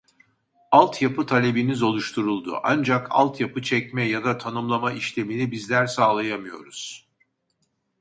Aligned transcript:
Alt 0.71 1.01
yapı 1.01 1.25
talebiniz 1.25 1.83
oluşturuldu 1.83 2.59
ancak 2.63 3.07
alt 3.09 3.39
yapı 3.39 3.61
çekme 3.61 4.03
ya 4.09 4.23
da 4.25 4.37
tanımlama 4.37 4.91
işlemini 4.91 5.51
bizler 5.51 5.87
sağlayamıyoruz 5.87 7.07